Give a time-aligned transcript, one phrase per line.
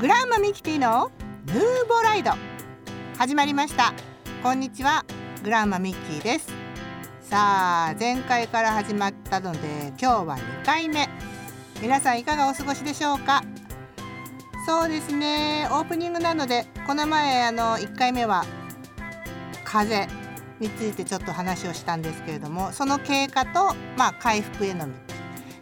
[0.00, 1.10] グランマミキティの
[1.46, 2.30] ヌーボライド。
[3.16, 3.92] 始まりました。
[4.44, 5.04] こんにちは
[5.42, 6.46] グランマミッキーです。
[7.20, 9.58] さあ前回から始まったので
[10.00, 11.08] 今日は2回目。
[11.82, 13.42] 皆さんいかがお過ごしでしょうか？
[14.66, 18.44] そうですねオープニングなのでこの前あの1回目は
[19.64, 20.06] 風
[20.60, 24.92] についてちょっと話をしたんですけれどもその経過とまあ回復への道。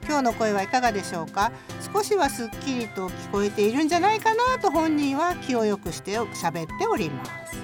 [0.09, 1.53] 今日の声はいかがでしょうか？
[1.93, 7.57] 少しはすっきりと聞こえているんじゃないかなと本人は気を良くして喋っております。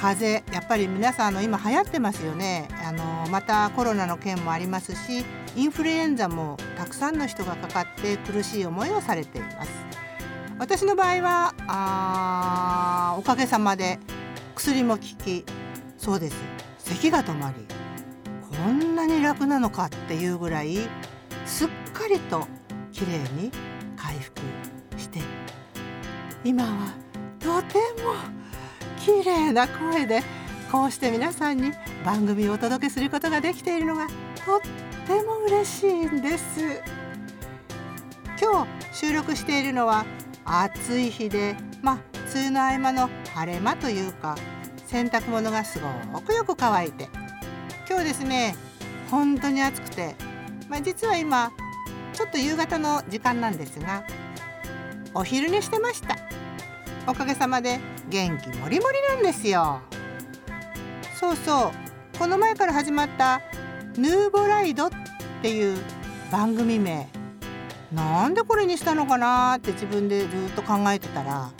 [0.00, 2.68] 風邪やっぱり皆さんの今流行ってますよね。
[2.84, 5.24] あのまたコロナの件もありますし
[5.54, 9.70] インフルエンザもたくさんの人がかかって苦しい思いをされています。
[10.58, 13.98] 私の場合はあおかげさまで
[14.54, 15.44] 薬も効き
[15.98, 16.36] そうです。
[16.78, 17.66] 咳が止まり
[18.56, 20.78] こんなに楽なのかっていうぐらい
[21.46, 22.46] すっかりと
[22.92, 23.50] きれいに
[23.96, 24.40] 回復
[24.96, 25.20] して。
[26.44, 26.92] 今は
[27.38, 28.14] とても
[28.98, 30.22] 綺麗な声で
[30.70, 31.72] こうして皆さんに
[32.04, 34.06] 番組をお届けすることができているのが
[34.44, 34.60] とっ
[35.06, 36.82] ても嬉しいんです。
[38.40, 40.04] 今日収録しているのは
[40.44, 41.98] 暑い日でまあ
[42.34, 44.36] 梅雨の合間の晴れ間というか
[44.86, 45.80] 洗濯物がす
[46.12, 47.08] ごくよく乾いて。
[47.88, 48.56] 今日ですね
[49.10, 50.14] 本当に暑くて
[50.72, 51.52] まあ、実は今
[52.12, 54.04] ちょっと夕方の時間なんですが
[55.14, 56.16] お昼寝してました。
[57.06, 59.80] おかげさまで元気もりもりなんですよ。
[61.18, 61.72] そうそ
[62.14, 62.18] う。
[62.18, 63.40] この前から始まった
[63.96, 64.90] 「ヌーボライド」っ
[65.42, 65.78] ていう
[66.30, 67.08] 番組名。
[67.92, 71.50] なんでこれにしたのかなって自分でずっと考えてたら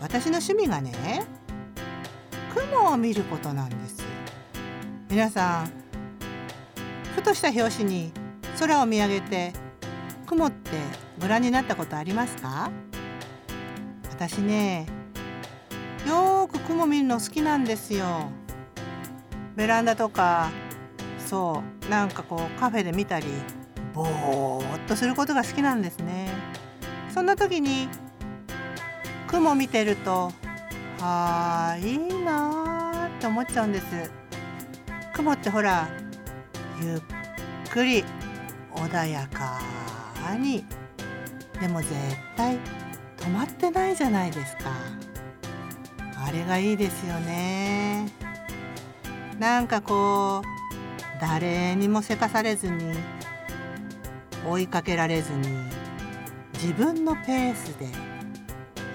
[0.00, 1.26] 私の趣味がね
[2.54, 4.02] 雲を見ることなんです。
[5.10, 5.72] 皆さん
[7.14, 8.12] ふとした拍子に
[8.58, 9.52] 空を見上げて
[10.30, 10.70] 雲って
[11.20, 12.70] ご覧になったことありますか？
[14.12, 14.86] 私ね
[16.06, 18.30] よく雲見るの好きなんですよ。
[19.56, 20.52] ベランダとか
[21.18, 23.26] そうなんかこうカフェで見たり
[23.92, 26.28] ぼーっとすることが好きなんですね。
[27.12, 27.88] そんな時に
[29.26, 30.30] 雲見てると
[31.00, 33.84] あーいいなーって思っちゃうんです。
[35.12, 35.88] 雲ってほら
[36.80, 37.00] ゆっ
[37.72, 38.04] くり
[38.76, 39.59] 穏やか。
[40.36, 40.64] に。
[41.60, 41.92] でも絶
[42.36, 42.58] 対
[43.18, 44.70] 止まってないじゃないですか。
[46.16, 48.08] あれがいいですよね。
[49.38, 52.94] なんかこう誰にもせかされずに
[54.46, 55.48] 追いかけられずに
[56.54, 57.88] 自分のペースで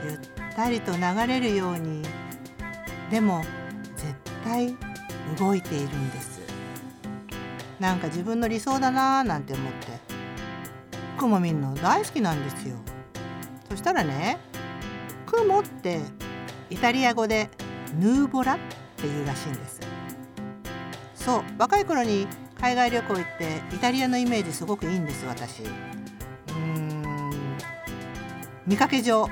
[0.08, 0.20] ゆっ
[0.56, 2.04] たりと流れるように
[3.10, 3.44] でも
[3.96, 4.76] 絶対
[5.38, 6.42] 動いているんです。
[7.80, 10.05] なんか自分の理想だなーなんて思って。
[11.16, 12.76] 雲見るの大好きなんですよ。
[13.70, 14.38] そしたらね
[15.26, 16.00] 雲って
[16.70, 17.50] イタリア語で
[18.00, 18.58] ヌーボラっ
[18.98, 19.80] ていうらしいんです。
[21.16, 22.28] そう若い頃に
[22.60, 25.64] 海外旅行行ってイタリアのイメージすごくいいんです私。
[25.64, 27.58] うーん。
[28.66, 29.28] 見かけ上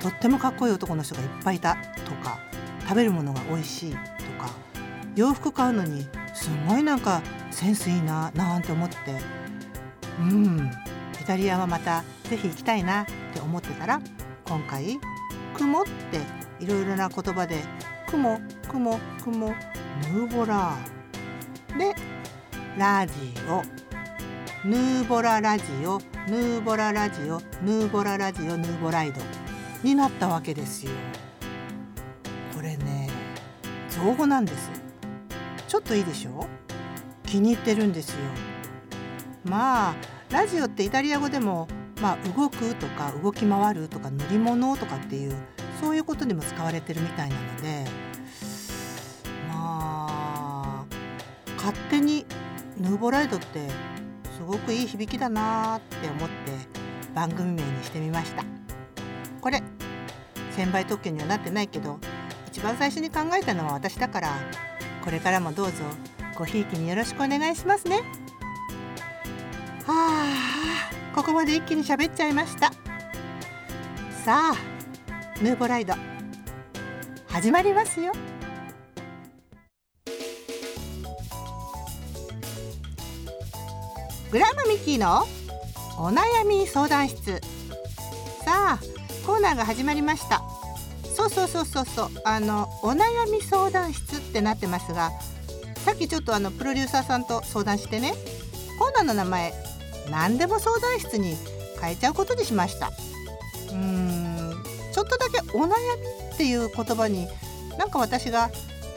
[0.00, 2.38] とってもかっこいい男の人がいっぱいいたとか
[2.82, 3.98] 食べるものが美味しいと
[4.38, 4.50] か
[5.14, 8.96] 洋服買うのにすごいなんかセンスいいななんて思って。
[10.20, 10.70] うん。
[11.26, 14.00] イタリアはまた是非行きたいなって思ってたら
[14.44, 14.96] 今回
[15.58, 16.20] 「雲」って
[16.64, 17.64] いろいろな言葉で
[18.06, 18.38] 「雲
[18.68, 21.96] 雲雲ヌーボラー」で
[22.78, 23.12] 「ラジ
[23.48, 23.64] オ」
[24.64, 25.98] 「ヌーボララジオ」
[26.30, 29.20] 「ヌーボララジオ」「ヌーボララジオ」「ヌーボライド」
[29.82, 30.92] になったわけですよ。
[32.54, 33.10] これね
[33.90, 34.70] 造語なんです。
[35.66, 36.46] ちょっといいでしょ？
[37.24, 38.16] 気に入ってるんですよ。
[39.44, 39.94] まあ
[40.30, 41.68] ラジオってイタリア語でも、
[42.00, 45.34] まあ、動くとか動き回るとか乗り物とかっていう
[45.80, 47.84] そういうことにも使われてるみたいなので
[49.48, 50.84] まあ
[51.56, 52.26] 勝手に
[52.78, 53.68] ヌーボライドって
[54.36, 56.34] すごくいい響きだなって思って
[57.14, 58.44] 番組名にしてみました。
[59.40, 59.62] これ
[60.50, 61.98] 専売特許にはなってないけど
[62.48, 64.32] 一番最初に考えたのは私だから
[65.04, 65.72] これからもどうぞ
[66.36, 68.25] ごひいきによろしくお願いしますね。
[69.88, 72.72] あここまで一気に喋っちゃいました。
[74.24, 74.56] さあ
[75.40, 75.94] ヌーボライド
[77.28, 78.12] 始まりますよ。
[84.32, 85.24] グラムミキーの
[85.98, 87.40] お悩み相談室。
[88.44, 88.78] さあ
[89.24, 90.42] コーナーが始まりました。
[91.14, 92.08] そうそうそうそうそう。
[92.24, 95.12] あのお悩み相談室ってなってますが
[95.84, 98.14] さっきちょっとあのプロデューサーさんと相談してね。
[98.78, 99.54] コーナーの名前
[100.10, 101.36] 何でも相談室に
[101.80, 102.88] 変えちゃうことにしました。
[102.88, 105.72] うーんちょっとだけ「お悩み」
[106.34, 107.28] っていう言葉に
[107.78, 108.50] なんか私が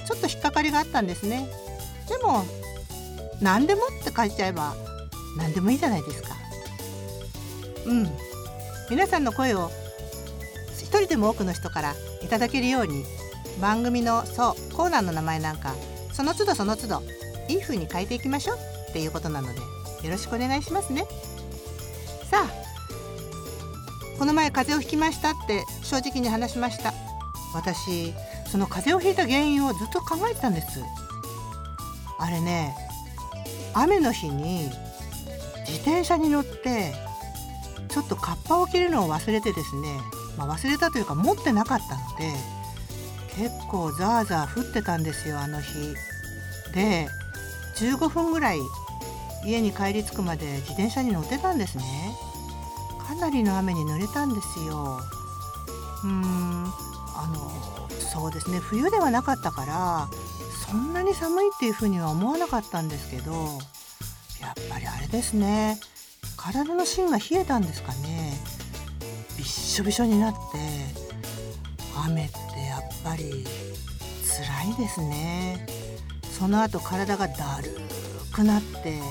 [0.08, 1.50] ちょっと引っかかりがあったんですね。
[2.08, 2.46] でも
[3.42, 4.76] 何でもって書いちゃえば
[5.38, 6.30] 何でもいいじゃないですか。
[7.86, 8.10] うん。
[8.90, 9.70] 皆さんの声を
[10.78, 13.06] 一人でも多くの人からいただけるように
[13.62, 15.76] 番組のそうコーナーの名前なんか
[16.12, 17.04] その都度その都度
[17.48, 18.58] いい風に変えていきましょう
[18.90, 19.60] っていうことなので
[20.04, 21.06] よろしくお願いしますね。
[22.30, 22.50] さあ
[24.18, 26.94] この前風邪をひきましたって正直に話しました。
[27.54, 28.14] 私
[28.52, 30.82] その風邪をひいた原因をずっと考えてたんです。
[32.20, 32.76] あれね
[33.74, 34.70] 雨の日に
[35.68, 36.94] 自転車に乗って
[37.88, 40.00] ちょっとカッパを着るのを忘れてですね、
[40.38, 42.34] まあ、忘れたというか持ってなかったので
[43.36, 45.96] 結構ザーザー降ってたんですよあの日。
[46.74, 47.08] で
[47.78, 48.60] 15分ぐらい
[49.46, 51.84] 家に帰り着くまで自転車に乗ってたんですね。
[53.08, 55.00] かなりの雨に濡れたんですよ。
[56.04, 56.66] うーん
[57.16, 58.60] あのそうですね。
[58.60, 60.08] 冬ではなかったから
[60.68, 63.32] そんなに寒いっていうふうには思わなかったんですけど
[64.42, 65.80] やっぱりあれですね。
[66.38, 68.34] 体の芯が冷えたんですかね。
[69.38, 70.40] びっしょびしょになって
[72.06, 73.46] 雨ってやっぱり
[74.28, 75.66] 辛いですね。
[76.38, 77.78] その後体がだる
[78.32, 79.02] くなって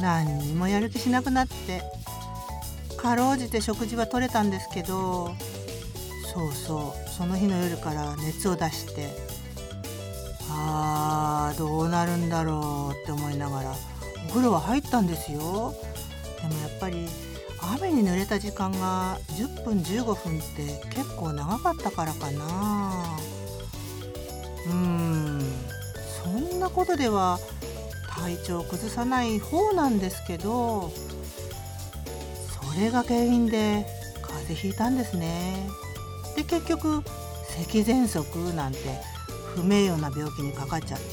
[0.00, 1.82] 何にもやる気しなくなって
[2.96, 5.34] かろうじて食事は取れたんですけど
[6.32, 9.08] そうそうその日の夜から熱を出して
[10.50, 13.74] あーどうなるんだろうって思いながら
[14.26, 15.38] お風呂は入ったんですよ。
[15.38, 17.08] でもやっぱり
[17.74, 23.16] 雨に濡れた時間が10分15分って結構長かったからかな。
[24.66, 25.42] うーん
[26.22, 27.38] そんなことでは
[28.20, 30.92] 体調を崩さない方なんですけど
[32.74, 33.86] それが原因で
[34.22, 35.68] 風邪ひいたんですね。
[36.36, 37.02] で結局
[37.48, 38.78] 咳喘息なんて
[39.54, 41.06] 不名誉な病気にかかっちゃって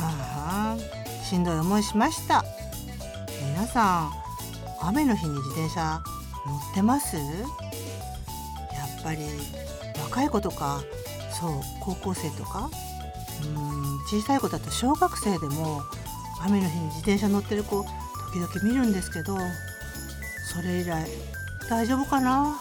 [0.00, 2.44] ああしんどい思いしました。
[3.54, 4.12] 皆さん
[4.80, 6.00] 雨の日に自転車
[6.46, 7.16] 乗ってます？
[7.16, 7.26] やっ
[9.04, 9.18] ぱり
[10.00, 10.80] 若い子とか
[11.38, 12.70] そう高校生とか
[13.44, 15.82] うん小さい子だと小学生でも
[16.42, 17.84] 雨の日に自転車乗ってる子
[18.32, 19.36] 時々見るんですけど
[20.52, 21.06] それ以来
[21.68, 22.56] 大丈夫かな？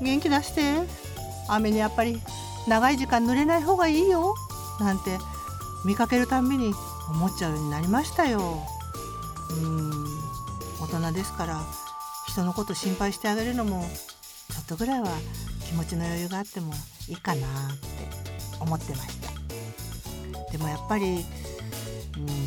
[0.00, 1.10] 元気出して。
[1.52, 2.20] 雨にやっぱり
[2.68, 4.36] 長い時間濡れない方がいいよ。
[4.78, 5.18] なんて
[5.84, 6.72] 見かけるたんびに
[7.08, 8.62] 思っちゃうようになりましたよ。
[9.50, 10.06] うん
[10.80, 11.60] 大人ですから
[12.28, 13.84] 人のこと心配してあげるのも
[14.52, 15.08] ちょっとぐらいは
[15.66, 16.72] 気持ちの余裕があっても
[17.08, 17.86] いいかなって
[18.60, 19.19] 思ってました。
[20.52, 21.24] でもやっぱり、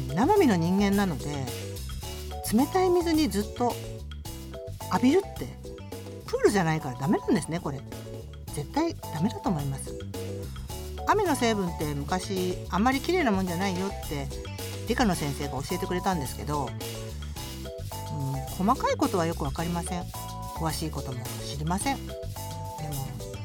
[0.10, 1.26] うん、生身の人間なので
[2.52, 3.74] 冷たい水にずっと
[4.92, 5.48] 浴びるって
[6.28, 7.80] プールじゃないからダメなんですねこれ。
[8.54, 9.94] 絶対ダメだと思います。
[11.08, 14.28] 雨の成分って昔あんまり綺麗なもんじゃないよって
[14.88, 20.04] 理科の先生が教えてくれたんですけど、うん、細かいことはよく分かりません。
[20.56, 21.98] 詳しいことも知りません。
[22.06, 22.18] でも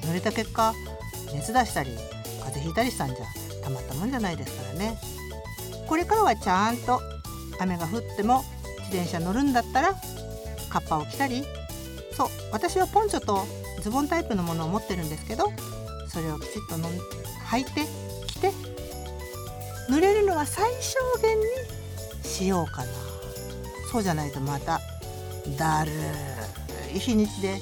[0.02, 0.74] 濡れた結果
[1.32, 1.90] 熱出したり
[2.40, 4.98] 風邪ひいたりしたんじゃたまったもんじゃないですからね。
[5.86, 7.00] これからはちゃんと
[7.60, 8.42] 雨が降っても
[8.80, 9.94] 自転車乗るんだったら
[10.70, 11.44] カッパを着たり
[12.12, 13.46] そう私はポンチョと
[13.82, 15.50] ズボンタイプのものを持ってるんですけど
[16.08, 16.88] それをきちっとの
[17.50, 17.86] 履いて
[18.26, 18.50] 着て
[19.90, 21.44] 濡れるのは最小限に
[22.22, 22.88] しようかな。
[23.90, 24.80] そうじゃないとまた
[25.56, 25.92] だる
[26.94, 27.58] い日にちで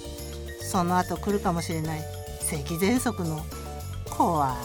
[0.61, 2.01] その後来るかもしれない
[2.41, 3.45] 咳喘息の
[4.11, 4.57] 怖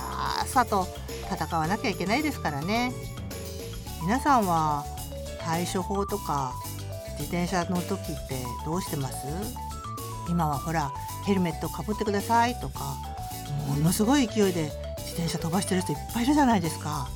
[0.48, 0.88] さと
[1.34, 2.92] 戦わなきゃいけないですからね。
[4.02, 4.84] 皆さんは
[5.40, 6.54] 対処法とか
[7.20, 9.16] 自転車の時ってどうしてます？
[10.30, 10.92] 今はほら
[11.26, 12.98] ヘルメットかぶってくださいとか
[13.68, 17.08] ものすごい勢いで自転車飛ばしてる人いっぱいいるじゃないですか。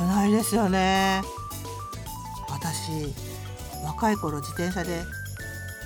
[0.00, 1.22] 危ないですよね。
[2.48, 3.14] 私
[3.84, 5.02] 若い頃自転車で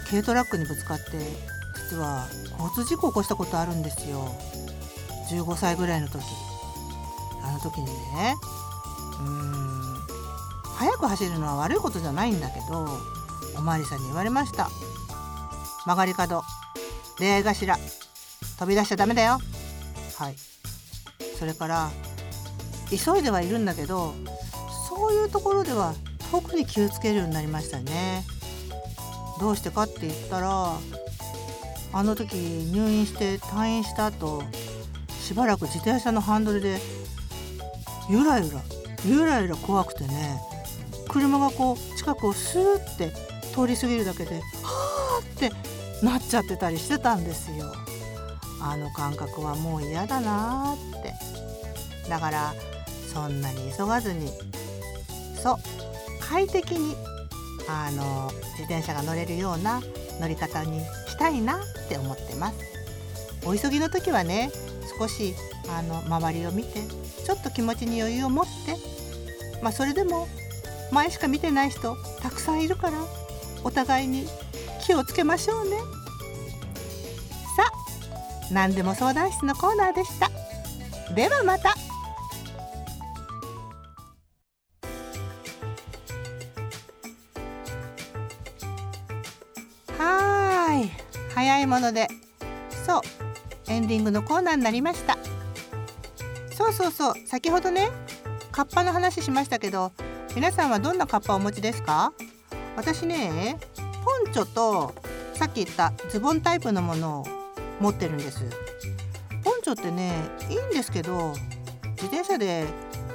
[0.09, 1.05] 軽トラックにぶつかって
[1.91, 2.27] 実は
[2.59, 4.35] 交通事故を起こしたことあるんですよ。
[5.31, 6.23] 15歳ぐらいの時。
[7.59, 8.37] の時にね
[9.21, 9.79] うーん。
[10.77, 12.87] 速く走るのは悪いことじゃないんだけど
[13.57, 14.71] おまわりさんに言われました。
[15.85, 16.43] 曲がり角
[17.19, 17.77] 出会い頭
[18.59, 19.39] 飛び出しちゃダメだよ。
[20.19, 20.37] はい。
[21.39, 21.91] それから
[22.91, 24.15] 急いではいるんだけど
[24.89, 25.95] そういうところでは
[26.31, 28.25] 特に気をつけるようになりましたね。
[29.41, 30.79] どうしてかって言ったら
[31.93, 34.43] あの時入院して退院した後
[35.21, 36.81] しばらく自転車のハンドルで
[38.09, 38.61] ゆらゆら
[39.05, 40.41] ゆらゆら怖くてね
[41.09, 43.13] 車がこう近くをスーって
[43.55, 45.51] 通り過ぎるだけではーって
[46.05, 47.73] なっちゃってたりしてたんですよ。
[48.61, 51.15] あの感覚はもう嫌だなーって。
[52.09, 52.55] だから
[53.13, 54.31] そんなに急がずに。
[55.43, 55.57] そう。
[56.21, 56.95] 快適に
[57.69, 59.81] あの自転車が乗れるような
[60.21, 62.57] 乗り方にしたいなって思ってます。
[63.45, 64.51] お急ぎの時はね
[64.99, 65.35] 少し
[65.69, 66.83] あの周りを見て
[67.29, 68.75] ちょっと気持ちに余裕を持って
[69.61, 70.27] まあそれでも
[70.91, 72.97] 前しか見てない人たくさんいるから
[73.63, 74.25] お互いに
[74.81, 75.77] 気をつけましょうね。
[77.55, 77.71] さ
[78.51, 80.31] あ何でも相談室のコーナーでした。
[81.15, 81.75] ではまた。
[90.03, 90.91] はい。
[91.35, 92.09] 早いもので。
[92.87, 93.03] そう。
[93.67, 95.19] エンディングのコーナーになりました。
[96.59, 97.15] そうそうそう。
[97.25, 97.89] 先ほどね
[98.51, 99.93] カッパの話しましたけど
[100.35, 102.13] 皆さんはどんなカッパをお持ちですか？
[102.77, 103.57] 私ね
[104.05, 104.93] ポンチョと
[105.35, 107.27] さっき言ったズボンタイプのものを
[107.79, 108.45] 持ってるんです。
[109.45, 110.13] ポンチョってね
[110.51, 111.33] いいんですけど
[111.93, 112.67] 自転車で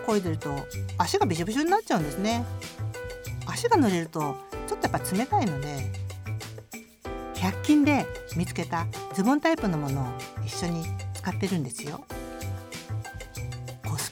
[0.08, 0.56] 漕いでると
[0.98, 2.46] 足がびしょびしょになっちゃうんですね。
[3.46, 5.92] 足が濡れるとちょっとやっぱ冷たいので
[7.36, 8.06] 100均で
[8.38, 10.06] 見つけたズボンタイプのものを
[10.46, 12.06] 一緒に使ってるんですよ。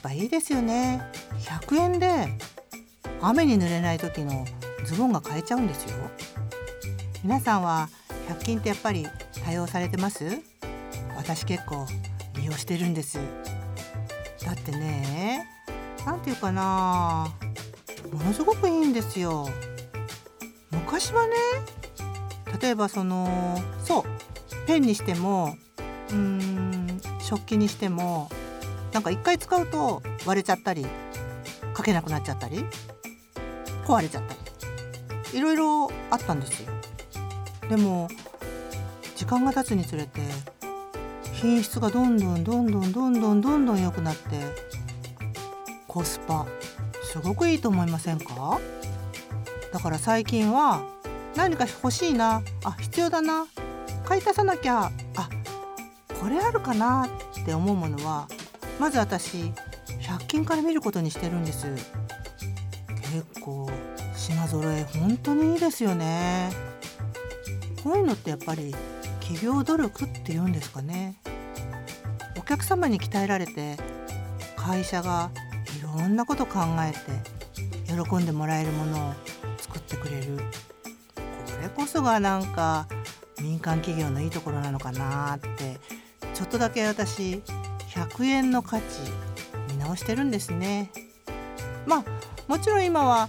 [0.02, 1.00] コスパいいですよね。
[1.38, 2.26] 100円で
[3.20, 4.44] 雨に濡れない時の
[4.84, 5.96] ズボンが買えちゃうんですよ。
[7.22, 7.88] 皆さんは
[8.28, 9.06] 100均ってやっぱり
[9.44, 10.42] 多用されてます？
[11.16, 11.86] 私結構
[12.34, 13.20] 利用してるんです。
[14.44, 15.46] だってね
[16.04, 17.32] 何て言うかな
[18.12, 19.48] ものすごくいいんですよ。
[20.72, 21.36] 昔はね
[22.60, 24.04] 例えばそのそう
[24.66, 25.56] ペンにしても
[26.10, 28.28] うーん食器にしても
[28.92, 30.86] なんか一回使うと割れちゃったり
[31.76, 32.64] 書けなくなっちゃったり
[33.86, 34.40] 壊れちゃったり。
[35.32, 36.68] いろいろあったんですよ。
[37.70, 38.08] でも
[39.16, 40.20] 時間が経つにつれて
[41.32, 44.20] 品質がどんどんどんどんどんどんどんどん良くなって
[45.88, 46.46] コスパ
[47.02, 48.60] すごくいいと思いませんか？
[49.72, 50.82] だから最近は
[51.34, 53.46] 何か欲しいなあ必要だな
[54.04, 55.30] 買い足さなきゃあ
[56.20, 58.28] これあるかなって思うものは
[58.82, 59.36] まず私
[60.00, 61.68] 100均から見ることにしてるんです。
[63.12, 63.70] 結構
[64.16, 66.50] 品揃え本当にいいですよね。
[67.84, 68.74] こういうのってやっぱり
[69.20, 71.14] 企業努力っていうんですかね。
[72.36, 73.76] お客様に鍛えられて
[74.56, 75.30] 会社が
[75.78, 76.98] いろんなこと考えて
[77.86, 79.14] 喜んでもらえるものを
[79.58, 80.38] 作ってくれる。
[80.38, 80.42] こ
[81.62, 82.88] れこそがなんか
[83.40, 85.78] 民間企業のいいところなのかなって
[86.34, 87.44] ちょっとだけ私
[87.94, 88.82] 100円の価値
[89.70, 90.90] 見直してるんですね。
[91.86, 92.04] まあ
[92.48, 93.28] もちろん今は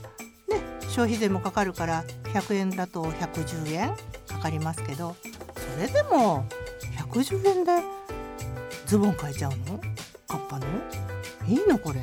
[0.49, 2.03] ね消費税もかかるから
[2.33, 3.95] 100円だと110円
[4.27, 5.15] かかりますけど
[5.55, 6.45] それでも
[7.11, 7.71] 110円で
[8.85, 9.79] ズボン買えちゃうの？
[10.27, 10.65] カッパの？
[11.47, 12.01] いいのこれ。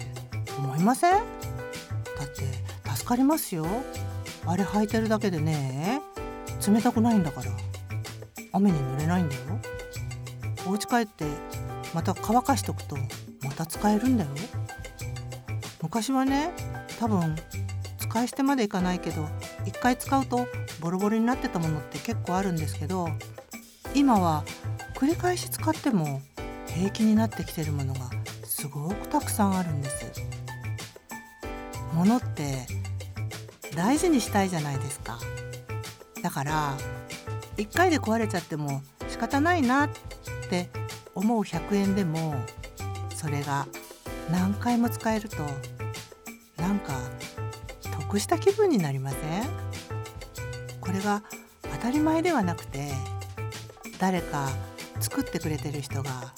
[0.59, 1.13] 思いません？
[1.13, 3.67] だって助かりますよ。
[4.47, 6.01] あれ履いてるだけでね
[6.67, 7.51] 冷たくないんだから。
[8.53, 9.41] 雨に濡れないんだよ。
[10.67, 11.25] お家帰って
[11.95, 12.97] また乾かしとくと
[13.43, 14.31] また使えるんだよ。
[15.83, 16.51] 昔はね
[16.99, 17.37] 多分
[17.99, 19.29] 使い捨てまでいかないけど
[19.65, 20.47] 一回使うと
[20.81, 23.09] ボロボロになってたものって結構あるんですけど
[23.95, 24.45] 今は
[24.95, 26.21] 繰り返し使っても
[26.67, 28.01] 平気になってきてるものが
[28.45, 30.13] すごくたくさんあるんです。
[31.95, 32.67] 物って
[33.75, 35.19] 大事にしたいじゃないですか。
[36.23, 36.77] だから
[37.57, 39.91] 1回で壊れちゃっても仕方ないなっ
[40.51, 40.69] て
[41.15, 42.35] 思う100円でも
[43.15, 43.67] それが
[44.31, 45.37] 何回も使えると
[46.57, 46.95] なんか
[47.99, 49.21] 得した気分になりません？
[50.81, 51.23] これが
[51.63, 52.91] 当たり前ではなくて
[53.99, 54.49] 誰か
[55.01, 56.33] 作ってくれてる人が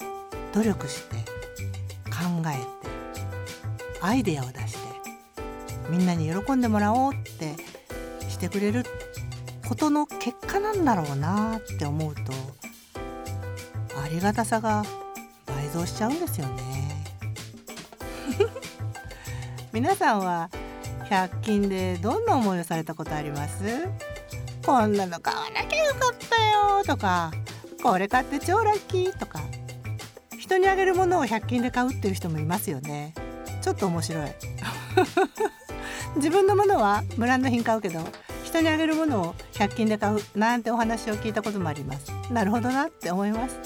[0.53, 1.15] 努力して
[2.05, 2.83] 考えて
[4.01, 4.79] アイデアを出して
[5.89, 7.55] みんなに喜んでもらおうって
[8.29, 8.85] してくれる
[9.67, 12.21] ことの結果なんだろうなって思うと
[13.97, 14.83] ありがたさが
[15.45, 17.05] 倍増しちゃうんですよね。
[19.71, 20.49] 皆さんは
[21.09, 23.87] 100均でどんな思いをされたことあります？
[24.65, 27.31] こんなの買わなきゃよかったよとか
[27.81, 29.41] これ買って超ラッキーとか
[30.39, 33.13] 人にあげるものを100均で買うっていう人もいますよね。
[33.61, 34.31] ちょっと面白い。
[36.17, 37.99] 自分のものはブランド品買うけど
[38.43, 42.11] 人にあげるものを100均で買うなんてお話を聞いたこともあります。
[42.31, 43.57] なるほどなって思います。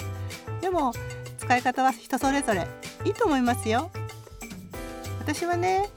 [0.77, 0.93] も
[1.39, 2.67] 使い方は人それぞれ。
[3.03, 3.89] いいと思いますよ。
[5.19, 5.89] 私はね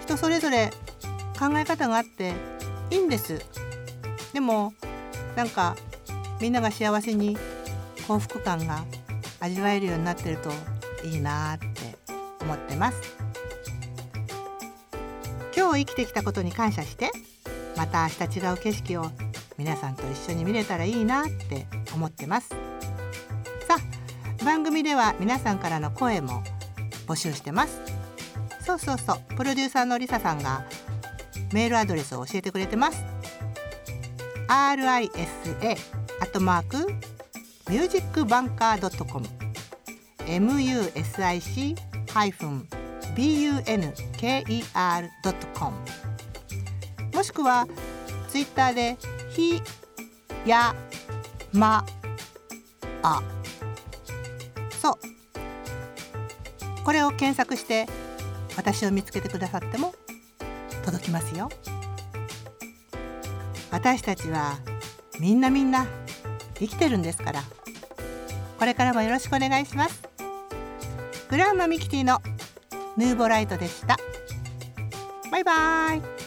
[0.00, 0.70] 人それぞれ
[1.38, 2.32] 考え方があって
[2.90, 3.40] いいんです。
[4.32, 4.72] でも
[5.36, 5.76] なんか
[6.40, 7.36] みんなが幸せに
[8.06, 8.84] 幸福感が
[9.40, 10.50] 味わえるようになってると
[11.06, 11.66] いいなって
[12.40, 12.98] 思ってます。
[15.54, 17.10] 今日生きてきたことに感謝して
[17.76, 19.10] また明日違う景色を
[19.58, 22.67] 皆さんと一緒に見れたらいいなって思ってます。
[24.48, 26.42] 番組では皆さんからの声も
[27.06, 27.82] 募集してます。
[28.64, 29.18] そうそうそう。
[29.36, 30.64] プロデューサーのりささんが
[31.52, 33.04] メールアドレスを教えてくれてます。
[34.48, 35.10] Risa
[36.20, 36.86] アットマーク
[37.68, 39.28] ミュージックバンカー .com
[40.26, 41.76] music
[42.10, 42.66] ハイフン
[43.14, 43.76] bunker.com
[47.14, 47.68] もしくは
[48.30, 48.96] ツイッターで
[49.28, 49.60] ひ
[50.46, 50.74] や
[51.52, 51.84] ま
[53.02, 53.37] あ。
[56.88, 57.86] これを検索して
[58.56, 59.94] 私を見つけてくださっても
[60.86, 61.50] 届きますよ。
[63.70, 64.54] 私たちは
[65.20, 65.86] みんなみんな
[66.58, 67.42] 生きてるんですから。
[68.58, 70.02] これからもよろしくお願いします。
[71.28, 72.22] グランマミキティの
[72.96, 73.98] ヌーボライトでした。
[75.30, 76.17] バイバイ。